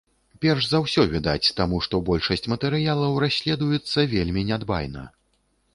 [0.43, 5.11] Перш за ўсё, відаць, таму, што большасць матэрыялаў расследуецца вельмі нядбайна.